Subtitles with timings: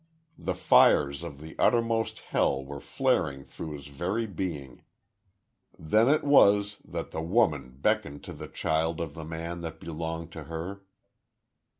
[0.39, 4.81] The fires of the uttermost hell were flaring through his very being.
[5.77, 10.31] Then it was that the woman beckoned to the child of the man that belonged
[10.31, 10.81] to her.